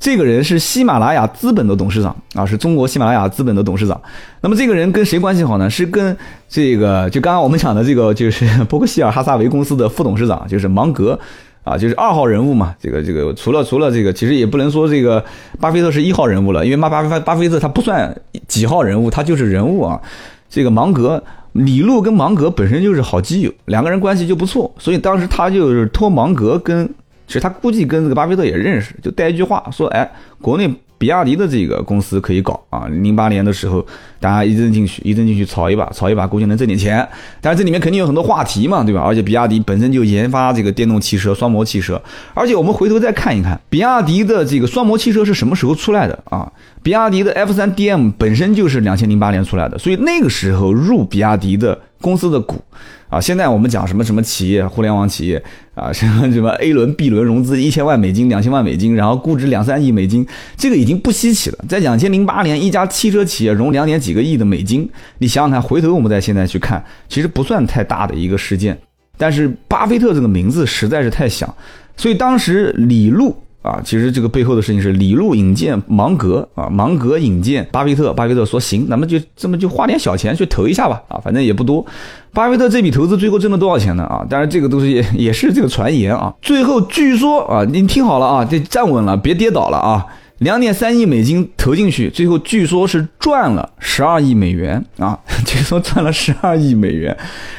[0.00, 4.00] 这个人是喜马拉雅资本的董事长啊，是中国喜马拉雅资本的董事长。
[4.40, 5.68] 那么这个人跟谁关系好呢？
[5.68, 6.16] 是跟
[6.48, 11.20] 这个就刚刚我们讲的这个就是 伯克希尔哈萨维公司的副董事长，就是芒格。
[11.66, 15.22] 啊，就是二号人物嘛，这个这个除了除了这个，其实也不能说这个
[15.58, 20.00] 巴菲特是一号人物了，因为巴巴巴巴菲特他不算几号人物，他就是人物啊。
[20.48, 26.86] 这个芒格李路跟芒格本身就是好基友，两个人关系就不错，所以当时他就是托芒格跟，
[27.26, 30.08] 其实他估计跟这个巴菲特也认识，就带一句话说，哎，
[30.40, 30.72] 国内。
[30.98, 33.84] 比亚迪的这个公司可以搞啊，零八年的时候，
[34.18, 37.06] 大家一阵进去，一阵进去炒一把，炒一把估计能挣点钱。
[37.40, 39.02] 但是这里面肯定有很多话题嘛，对吧？
[39.02, 42.00] 而且比亚迪本身就研发这个电动汽车、双模汽车。
[42.32, 46.50] 而且我们回头再看一看，比亚迪的这个双模汽车是什么时候出来的啊？
[46.82, 52.62] 比亚迪的 F 三 DM 本身就是两千零八年出来的，所以那个时候入比亚迪的公司的股。
[53.08, 55.40] 啊，现在我们讲什么什么企业，互联网企业
[55.76, 61.58] 啊， 什么什么 A 轮、B 轮融资一千万美金、两千万美金，然后估值两三亿美金，这个已经不稀奇了。
[61.68, 68.76] 在两千零八年，一家汽车企业融两点几个亿的美金，你想想看，回头我们再现在去看，其实不算太大的一个事件。
[69.16, 71.54] 但是巴菲特这个名字实在是太响，
[71.96, 73.36] 所以当时李路。
[73.66, 81.84] 啊，其实这个背后的事情是李路引荐芒格啊，芒格引荐巴菲特，巴菲特说行，咱们就这么就花点小钱去投一下吧，啊，反正也不多。
[82.32, 84.04] 巴菲特这笔投资最后挣了多少钱呢？
[84.04, 86.32] 啊，当然这个东西也也是这个传言啊。
[86.40, 90.06] 最后据说啊，您听好了啊，这站稳了，别跌倒了啊。
[90.40, 97.16] 两点三亿美金投进去，最后据说是赚了十二亿美元啊， 据说赚了十二亿美元。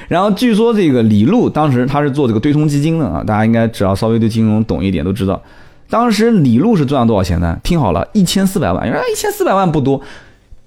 [0.07, 5.41] 然后据说这个李路当时他是做这个对冲基金的啊，大家应该只要稍微对金融懂一点都知道。
[5.89, 7.57] 当时李路是赚了多少钱呢？
[7.63, 8.85] 听好了，一千四百万。
[8.85, 10.01] 因为一千四百万不多，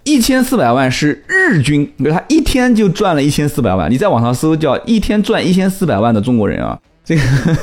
[0.05, 3.91] 一千四百万是日均，你他一天就赚了一千四百万。
[3.91, 7.23] 你在网上搜叫一天赚一千四百万的中国人啊，这个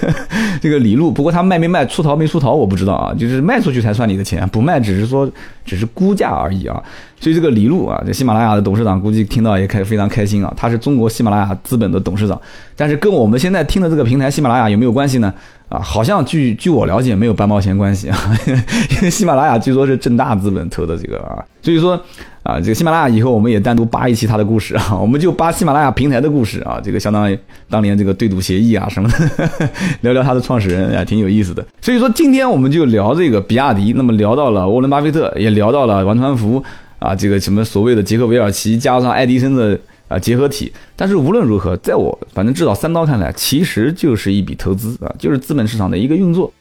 [0.61, 1.11] 这个李路。
[1.11, 5.27] 不过他卖没卖出逃没出逃我不知道啊，就是卖出去才算你的钱，不卖只是说
[5.65, 6.81] 只是估价而已啊。
[7.19, 10.53] 所以这个李路啊，这喜马拉雅的董事长估计听到也开非常开心啊。
[10.55, 12.39] 他是中国喜马拉雅资本的董事长，
[12.75, 15.33] 但是跟我们现在听的这个平台喜马拉雅有没有关系呢？
[15.69, 18.17] 啊，好像据据我了解没有半毛钱关系啊，
[18.95, 22.01] 因为喜马拉雅据说是正大资本投的这个啊，所以说，
[22.43, 27.37] 啊，这个喜马拉雅以后我们也单独扒一期它的故事啊， 我们就扒喜马拉雅平台的故事啊，这个相当于
[27.69, 29.69] 当年这个对赌协议啊什么的，
[30.01, 31.65] 聊聊它的创始人啊，挺有意思的。
[31.81, 36.63] 所以说今天我们就聊这个比亚迪，那么聊到了沃伦巴菲特，也聊到了王传福
[36.99, 39.77] 啊，这个什么所谓的杰克韦尔奇加上爱迪生的
[40.07, 40.71] 啊结合体。
[40.95, 46.51] 但是无论如何，在我反正至少三刀看来，其实就是一笔投资啊，就是资本市场的一个运作。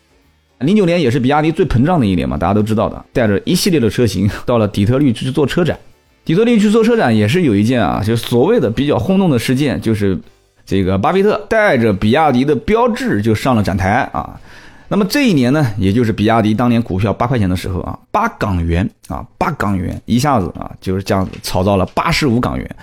[0.60, 5.78] 零九年也是比亚迪最膨胀的一年嘛，大家都知道的，带着一系列的车型 到了底特律去做车展。
[6.24, 10.18] 底特律去做车展也是有一件啊，就所谓的比较轰动的事件，就是
[10.64, 14.40] 这个巴菲特带着比亚迪的标志就上了展台啊。
[14.88, 22.76] 那么这一年呢，也就是比亚迪当年股票八块钱的时候啊，八港元啊，八港元一下子啊就是这样子炒到了八十五港元。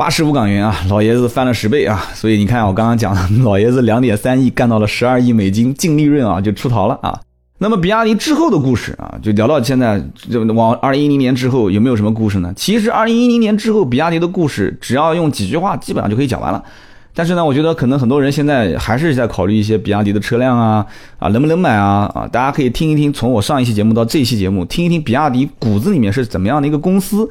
[0.00, 2.02] 八十五港元啊，老爷子翻了十倍啊！
[2.14, 7.20] 所以你看，我刚刚讲的，老爷子两点三亿干到了十二亿美金净利润啊，就出逃了啊。
[7.58, 12.50] 那么比亚迪之后的故事啊，就聊到现在，就往二零一零年之后有没有什么故事呢？
[12.56, 16.64] 其实二零一零年之后，比亚迪的故事只要用几句话，基本上就可以讲完了。
[17.12, 20.86] 但是呢，我觉得可能很多人现在还是在考虑一些比亚迪的车辆啊
[21.18, 22.26] 啊，能不能买啊啊？
[22.26, 27.28] 大家可以听一听，从我上一期节目到这一期节目，听一听比亚迪骨子里面是怎么样的一个公司。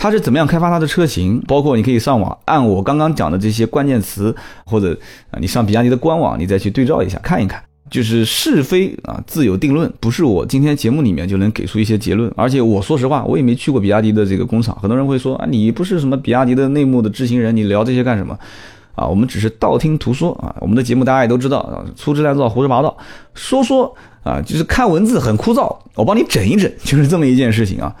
[0.00, 1.38] 它是怎么样开发它的车型？
[1.46, 4.34] 包括你可以上网按我刚刚讲的这些关键词，
[4.64, 4.98] 或者
[5.30, 7.62] 啊，你上比亚迪的官网，你再去对照一下看一看。
[7.90, 12.32] 就是是非啊，自有定论，不是我今天节目里面就能给出一些结论。
[12.34, 14.74] 而且我说实话，我也没去过比亚迪的这个工厂。
[14.80, 18.38] 很多人会说啊，你不是什么比亚迪的内幕的知情人，你聊这些干什么？
[18.94, 20.54] 啊，我们只是道听途说啊。
[20.60, 22.96] 我们的节目大家也都知道啊，粗制滥造、胡说八道，
[23.34, 27.94] 说说啊，就是看文字很枯燥，我帮你整一整，就是这么一件事情啊。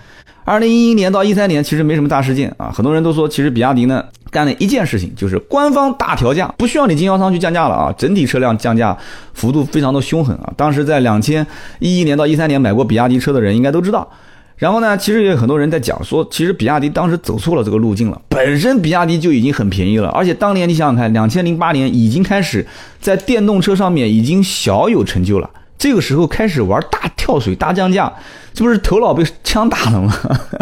[0.50, 8.98] 二零一一年到一三年其实没什么大事件啊，很多人都说其实比亚迪呢干了一件事情，就是官方大调价，不需要你经销商去降价了啊，整体车辆降价
[9.32, 10.52] 幅度非常的凶狠啊。
[10.56, 11.46] 当时在两千
[11.78, 14.08] 一一年到一三年买过比亚迪车的人应该都知道。
[14.56, 22.66] 然后呢，其实也有很多人在讲说，其实比亚迪当时走错了这个路径了，本身比亚迪就已经很便宜了，而且当年你想想看，两千零八年已经开始
[23.00, 25.48] 在电动车上面已经小有成就了。
[25.80, 28.12] 这个时候开始玩大跳水、大降价，
[28.52, 30.14] 这不是头脑被枪打了吗？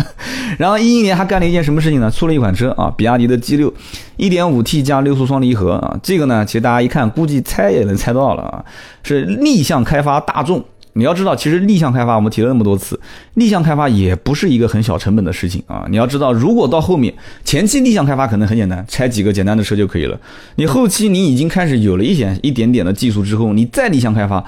[0.56, 2.08] 然后一一年还干了一件什么事情呢？
[2.08, 3.74] 出了一款车啊，比亚迪的 G 六，
[4.16, 5.98] 一点五 T 加六速双离合啊。
[6.04, 8.64] 这个呢，其实大家一看，估计猜也能猜到了啊，
[9.02, 10.64] 是逆向开发大众。
[10.92, 12.98] 你要知道，其实逆向开发我们提了那么多次，
[13.34, 15.84] 逆向开发也不是一个很小成本的事情啊。
[15.90, 17.12] 你要知道，如果到后面
[17.44, 20.16] 前期逆向开发可能很简单，拆几个简单的车就可以了。
[20.54, 24.44] 你后期你已经开始有了一点一点点的技术之后，你再逆向开发。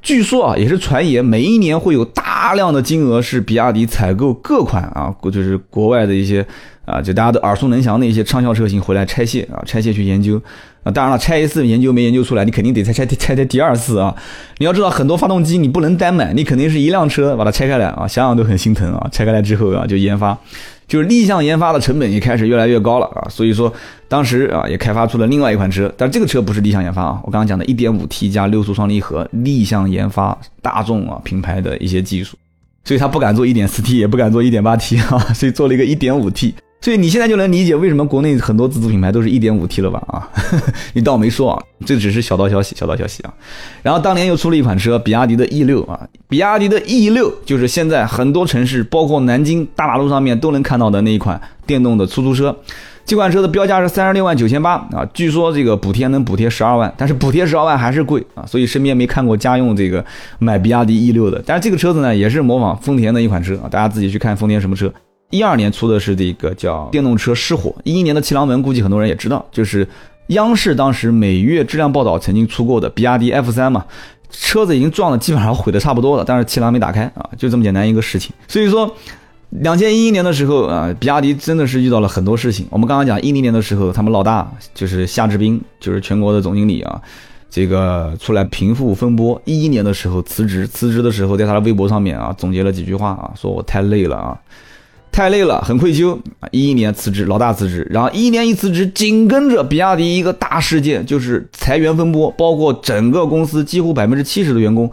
[0.00, 6.46] 据说啊，也是传言，每一年会有大量的金额是比亚迪采购各款啊，就是国外的一些
[6.84, 10.40] 啊，就大家都耳熟能详的一些畅销车型回来拆卸啊，拆卸去研究。
[10.82, 10.90] 啊。
[10.90, 14.14] 当然了，拆一次研究没研究出来，你肯定得再拆拆拆第二次啊。
[14.58, 19.08] 你要知道，很多发动机你不能单买，你肯定是一辆车把它拆开来啊，想想都很心疼啊。
[19.10, 20.38] 拆开来之后啊，就研发。
[20.86, 23.70] 就是逆向研发的成本也开始越来越高了啊，所以说
[24.08, 32.38] 当时啊也开发出了另外一款车，但这个车不是逆向研发啊，我刚刚讲的 1.5T 加六速双离合逆向研发大众啊品牌的一些技术，
[32.84, 36.54] 所以他不敢做 1.4T 也不敢做 1.8T 啊，所以做了一个 1.5T。
[36.80, 40.00] 所以你现在就能理解为什么国内很多自主品牌都是一点五 T 了吧？
[40.06, 40.28] 啊，
[40.94, 43.34] 你倒没说啊，这只是小道消息，小道消息啊。
[43.82, 52.56] 然后当年又出了一款车，比亚迪的 E 六啊，比亚迪的 E 六就是现在很多城市，包括南京大马路上面都能看到的那一款电动的出租车。
[53.04, 60.04] 这款车的标价是三十六万九千八啊，据说这个补贴能补贴十二万，但是补贴十二万还是贵啊，所以身边没看过家用这个
[60.38, 61.42] 买比亚迪 E 六的。
[61.44, 64.92] 但是这个车子呢，也是模仿丰田的一款车啊，大家自己去看丰田什么车。
[65.30, 69.86] 一二年出的是这个叫电动车失火，一一年的气囊门估计很多人也知道，就是
[70.28, 73.84] 央视当时每月质量报道曾经出过的比亚迪 F 三嘛，
[74.30, 78.32] 车子已经撞的基本上毁的差不多了，但是气囊没打开啊，就这么简单一个事情。
[78.46, 78.90] 所以说，
[79.50, 82.66] 两千一一年的时候啊，比亚迪真的是遇到了很多事情。
[82.70, 86.98] 我们刚刚讲一零年的时候，他们老大就是夏志斌，就是全国的总经理啊，
[87.50, 89.38] 这个出来平复风波。
[89.44, 94.38] 一一年的时候辞职，辞职的时候在他的微博上面啊总结了几句话啊，说我太累了啊。
[95.10, 96.48] 太累了，很愧疚啊！
[96.52, 104.90] 一一年辞职，老大辞职，然后一一年一辞职，紧跟着比亚迪一个大事件，就是裁员风波，包括整个公司几乎百分之七十的员工。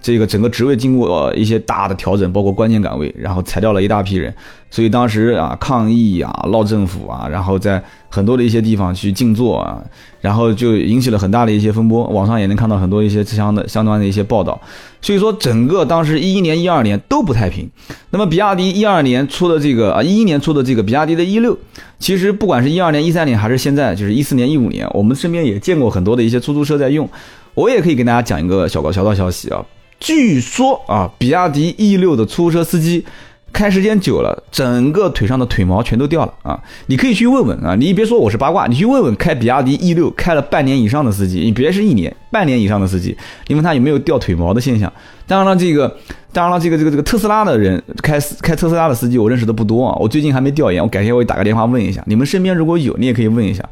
[0.00, 4.32] 这个整个职位经过一些大的调整，包括关键岗位，然后裁掉了一大批人，
[4.70, 9.82] 所以当时啊抗议啊闹政府啊，然后在很多的一些地方去静坐啊，
[10.20, 14.58] 然后就引起了很大的一些风波，网上也能看到很多一些相的相关的一些报道。
[15.02, 17.68] 所以说整个当时一一年、一二年都不太平。
[18.10, 21.56] 那么比亚迪一二年出的这个啊一一年出的这个比亚迪的 E 六，
[21.98, 27.08] 其实不管是一二年、一三年还是现在，就是一四年、一五年，我们身边也见过很多的一些出租车在用。
[27.54, 29.64] 我也可以跟大家讲一个小道小道消息啊。
[30.00, 33.04] 据说啊，比亚迪 E 六的出租车司机
[33.52, 36.60] 开时间久了，整个腿上的腿毛全都掉了啊！
[36.86, 43.16] 你可以去问问啊，你别说我是八卦，你去问问开比亚迪 E 六开了半年以上的司机，你别是一年、半年以上的司机，
[43.48, 44.92] 你问他有没有掉腿毛的现象。
[45.26, 45.96] 当然了，这个，
[46.32, 53.66] 当然了，这个这个这个特斯拉的人开开特斯拉的司机，我认识的不多啊，我最近还没调研，我改天我打个电话问一下，你们身边如果有，你也可以问一下。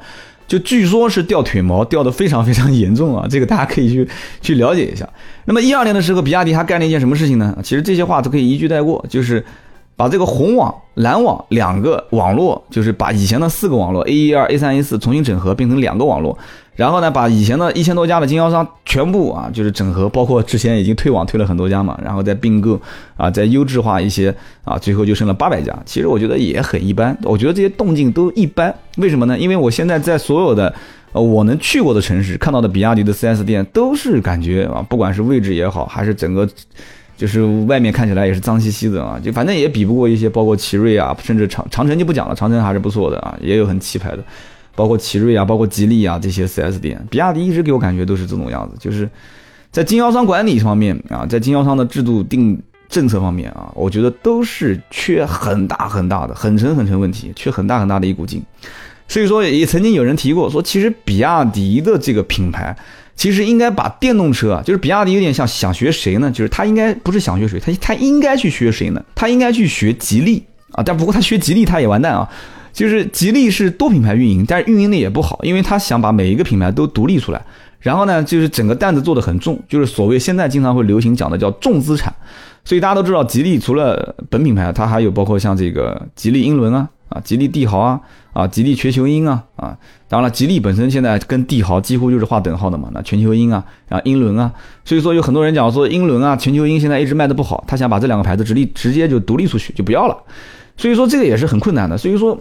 [0.47, 4.09] 就据说是掉腿毛掉的非常非常严重啊，这个大家可以去
[4.41, 5.09] 去了解一下。
[5.45, 7.57] 那么一二年的时候，比亚迪还干了一件什么事情呢？
[7.63, 9.45] 其实这些话都可以一句带过，就是
[9.97, 16.37] 把这个红网、蓝网两个网络，就是把以前的四个网络 A 一、二、A 三、A 四重新整合，变成两个网络。
[16.77, 22.79] 然后呢，把以前的一千多家的经销商全部啊，就是整合，包括之前已经退网退了很多家嘛，然后再并购
[23.17, 25.75] 啊，再优质化一些啊，最后就剩了八百家。
[25.87, 28.73] 其实我觉得也很一般，我觉得这些动静都一般。
[28.99, 29.39] 为什么呢？
[29.39, 30.73] 因为我现在在所有的
[31.13, 36.47] 呃我能去过的城市看到的比亚迪的 4S 店，都是感觉啊，不管是位置也好，还是整个
[37.17, 44.19] 就是外面看起来也是脏兮兮的啊，就反正也比不过一些包括奇瑞啊，甚至长长城就不讲了，长城还是不错的啊，也有很气派的。
[44.77, 49.11] 包括奇瑞啊，包括吉利啊这些 4S 店，比亚迪一直给我感觉都是这种样子，就是
[49.73, 52.57] 在经销商管理方面啊，在经销商的制度定
[52.89, 58.41] 政策方面啊，我觉得都是缺很大很大的、很成很成问题，缺很大很大的一股劲。
[59.09, 62.77] 所以说，也曾经有人提过，说其实比亚迪的这个品牌，
[63.15, 66.31] 其实应该把电动车啊，就是比亚迪有点像想学谁呢？
[66.31, 69.05] 就是他应该不是想学谁，他他应该去学谁呢？
[69.15, 72.29] 他应该去学吉利啊，但不过他学吉利他也完蛋啊。
[72.77, 77.43] 就是吉利是多品牌运营，但是运营的也不好，因为他想把每一个品牌都独立出来，
[77.81, 82.15] 然后呢，就是整个担子做的很重，就是所谓现在经常会流行讲的叫重资产，
[82.67, 87.99] 所以大家都知道，吉利除了本品牌，它还有包括像这个吉利英伦啊，啊，吉利帝豪啊，
[88.35, 89.75] 啊，吉利全球鹰啊，啊，
[90.07, 94.53] 当然了，吉利本身现在跟帝豪几乎就是划等号的嘛，那全球鹰啊，然后英伦啊，
[94.85, 100.17] 所以说有很多人讲说英伦啊，全球鹰现在一直卖的不好，他想把这两个牌子直立直接就独立出去，就不要了。
[100.79, 102.39] 所以说这个也是很困难的，所以说，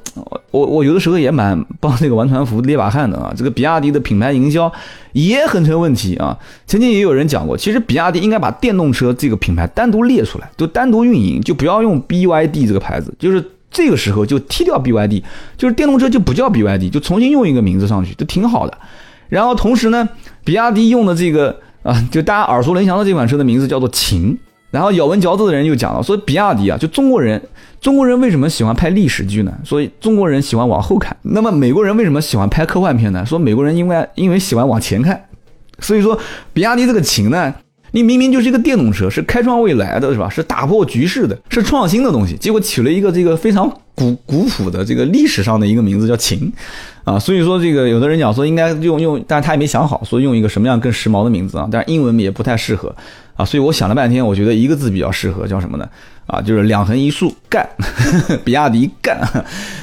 [0.51, 3.33] 我我有的时候也蛮帮这个玩船服捏把汗的啊。
[3.35, 4.69] 这个比亚迪的品牌营销
[5.13, 6.37] 也很成问题啊。
[6.67, 15.23] 曾经也有人讲过，其实比亚迪应该把电动车这个品牌单独列出来，就单独运营，就不要用 BYD 这个牌子，就是这个时候就踢掉 BYD，
[15.55, 18.77] 就是电动车就不叫 BYD，就重新用一个名字上去，就挺好的。
[19.29, 20.09] 然后同时呢，
[20.43, 24.37] 比亚迪用的这个啊，就大家耳熟能详的这款车的名字叫做秦。
[24.75, 27.41] 然后咬文嚼字的人又讲了，说比亚迪啊，就中国人，
[27.79, 29.53] 中国人为什么喜欢拍历史剧呢？
[29.63, 31.15] 所以中国人喜欢往后看。
[31.21, 33.25] 那么美国人为什么喜欢拍科幻片呢？
[33.25, 35.23] 说美国人因为因为喜欢往前看。
[35.79, 36.19] 所以说，
[36.51, 37.53] 比亚迪这个秦呢，
[37.91, 40.29] 你明明就是一个电动车，是开创未来的是吧？
[40.29, 46.51] 是打破局势的，是创新的东西，结果取了一个这个非常古古朴的这个历史上的一个名字叫秦，
[47.05, 51.67] 啊，所以说这个有的人讲说应该用用，但是他也没想好，说用一个什么样更时髦的名字啊？
[51.71, 52.93] 但是英文也不太适合。
[53.35, 55.87] 啊，所以我想了半天，我觉得一个字比较适合，叫什么呢？
[56.25, 57.67] 啊，就是两横一竖干，
[58.43, 59.21] 比亚迪干，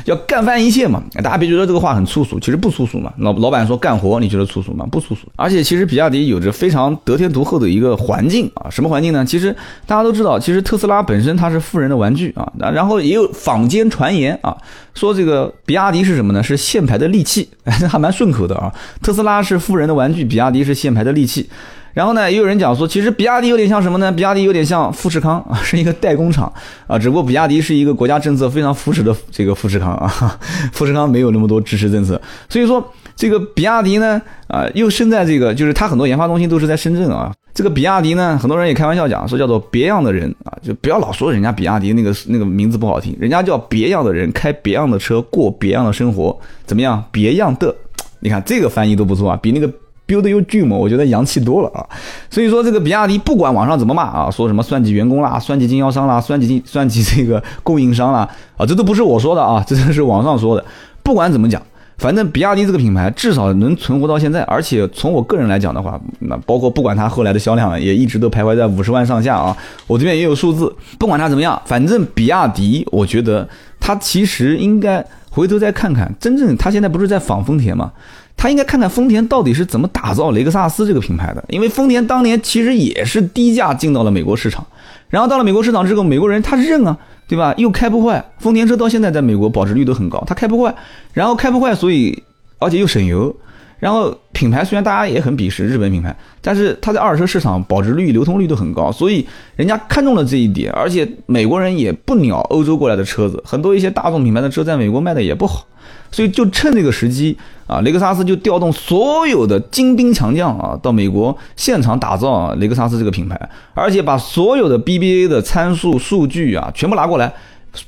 [0.07, 1.01] 要干翻一切嘛。
[1.23, 3.12] 大家别觉得这个话很粗俗，其实不粗俗嘛。
[3.19, 4.85] 老老板说干活，你觉得粗俗吗？
[4.91, 5.29] 不粗俗。
[5.37, 9.25] 而且其实比亚迪有着非常得天独厚的一个环境啊，什么环境呢？
[9.25, 9.55] 其实
[9.87, 12.51] 大家都知道，其实特斯拉本身它是富人的玩具啊。
[12.57, 14.57] 那然后也有坊间传言啊，
[14.95, 16.43] 说这个比亚迪是什么呢？
[16.43, 17.49] 是限牌的利器，
[17.88, 18.73] 还蛮顺口的啊。
[19.01, 21.49] 特斯拉是富人的玩具，比亚迪是限牌的利器。
[21.95, 24.11] 然后呢，也有人讲说，其实比亚迪有点像什么呢？
[24.11, 26.51] 比亚迪有点像富士康啊， 是一个代工厂
[26.87, 30.39] 啊，只不过比亚迪是一个国家政策非常扶持的这个富士康啊，
[30.73, 32.83] 富士康没有那么多支持政策，所以说
[33.15, 37.33] 这个比亚迪呢，啊，又生在这个，就是它很多研发中心都是在深圳啊。
[37.55, 47.05] 这个比亚迪呢，很多人也开玩笑讲说叫做别样的人啊，就不要老说人家比亚迪那个那个名字不好听，人家叫别样的人，开别样的车，过别样的生活，怎么样？
[47.13, 47.75] 别样的，
[48.21, 49.71] 你看这个翻译都不错啊，比那个。
[50.12, 51.81] Build your dream，我觉得洋气多了啊，
[52.29, 60.62] 所以说这个比亚迪不管网上怎么骂啊，说什么算计员工啦，算计经销商啦，算计经 算计这个供应商啦，啊，这都不是我说的啊， 这都是网上说的。
[61.03, 61.62] 不管怎么讲，
[61.96, 70.70] 反正比亚迪这个品牌至少能存活到现在，而且从我个人来讲的话，那包括不管它后来的销量也一直都徘徊在五十万上下啊，我这边也有数字。
[70.98, 73.48] 不管它怎么样，反正比亚迪，我觉得
[73.81, 77.90] 它其实应该回头再看看，真正它现在不是在仿丰田吗？
[78.37, 84.66] 他应该看看丰田到底是怎么打造雷克萨斯这个品牌的，因为丰田当年其实也是低价进到了美国市场，
[85.09, 86.97] 然后到了美国市场之后，美国人他认啊，
[87.29, 87.55] 对吧？
[87.57, 90.75] 又开不坏，丰田车到现在在美国保值率都很高，他开不坏，
[91.12, 92.23] 然后开不坏，所以
[92.59, 93.35] 而且又省油，
[93.83, 99.27] 然后品牌虽然大家也很鄙视日本品牌，但是它在二手车市场保值率、流通率都很高，所以
[99.57, 100.71] 人家看中了这一点。
[100.71, 105.67] 而且美国人也不鸟欧洲过来的车子，很多一些大众品牌的车在美国卖的也不好，
[106.13, 107.37] 所以就趁这个时机
[107.67, 117.33] 啊，雷克萨斯就调动所有的精兵强将啊，到美国现场打造啊雷克萨斯这个品牌，而且把所有的 BBA 的参数数据啊全部拿过来。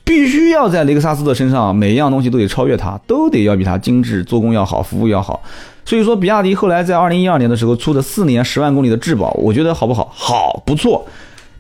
[0.03, 5.43] 必须要在雷克萨斯的身上，每一样东西都得超越它，都得要比它精致，做工要好，服务要好。
[5.85, 10.11] 所以说，比亚迪后来在二零一二年的时候出的四年十万公里的质保，我觉得好不好？
[10.15, 11.07] 好，不错。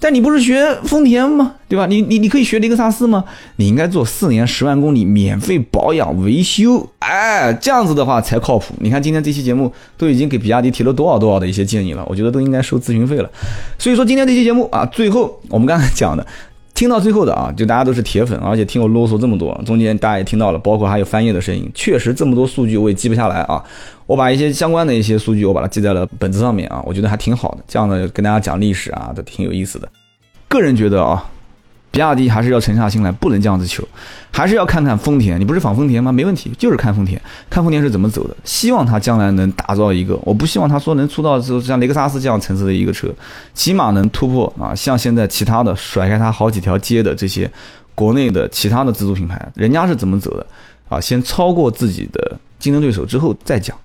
[0.00, 1.54] 但你不是学丰田吗？
[1.66, 1.86] 对吧？
[1.86, 3.24] 你你你可以学雷克萨斯吗？
[3.56, 8.74] 你应该做四年十万公里免费保养维修，哎，这样子的话才靠谱。
[8.80, 13.30] 你看今天这期节目都已经给比亚迪提了多少多少的一些建议了，我觉得都应该收咨询费了。
[13.78, 16.26] 所以说今天这期节目啊，最后我们刚才讲的。
[16.74, 23.62] 听到最后的啊，就大家都是铁粉，而且听我啰嗦这么多，中间大家也听到了，包括还有翻页的声音，确实这么多数据我也记不下来啊。
[24.06, 29.88] 我把一些相关的一些数据，我把它记在了本子上面啊，我觉得还挺好的，这样呢跟大家讲历史啊，都挺有意思的。
[30.48, 31.30] 个人觉得啊。
[31.94, 33.86] 比亚迪还是要沉下心来，不能这样子求，
[34.32, 35.38] 还是要看看丰田。
[35.38, 36.10] 你不是仿丰田吗？
[36.10, 38.36] 没问题，就是看丰田，看丰田是怎么走的。
[38.42, 43.08] 希望它将来能打造一个，我不希望它说能出到就像雷克萨斯这样层次的一个车，
[43.54, 47.48] 起码能突破啊，像现在其他的甩开它好几条街的这些
[47.94, 50.44] 国内的其他的自主品牌，人家是怎么走的
[50.88, 51.00] 啊？
[51.00, 53.76] 先超过自己的竞争对手之后再讲。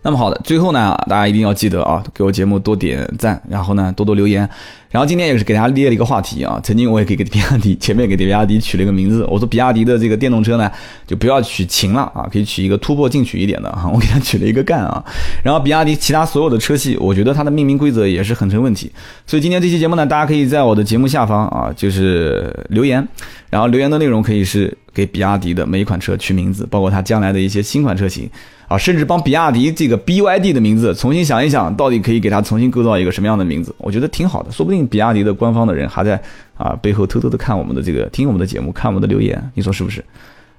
[0.00, 4.48] 那么好的，最后呢，大家一定要记得啊，给我节目多点赞，然后呢，多多留言。
[4.90, 10.70] 然后今天也是给大家列了一个话题啊，曾经我也给给比亚迪前面给比亚迪取了一个名字，我说比亚迪的这个电动车呢，
[11.04, 15.04] 就不要取秦了啊，可以取一个突破进取一点的啊， 我给他取了一个干啊。
[15.42, 18.90] 然后比亚迪其他所有的车系，我觉得它的命名规则也是很成问题。
[19.26, 23.06] 所以今天这期节目呢，大家可以在我的节目下方啊，就是留言，
[23.50, 28.28] 然后留言的内容可以是给比亚迪的每一款车取名字，包括它将来的一些新款车型。
[28.66, 33.72] 啊，甚至帮比亚迪这个 BYD 的名字重新想一想，到底可以给它重新构造一个什么样的名字？
[33.78, 36.20] 我觉得挺好的，说不定比亚迪的官方的人还在
[36.56, 40.04] 啊背后偷偷的看我们的这个，听我们的节目，看我们的留言，你说是不是？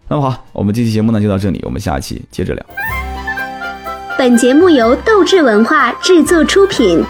[0.07, 2.65] 那么好，我们这期节目呢就到这里，我们下期接着聊。
[4.17, 7.03] 本节目由斗志文化制作出品。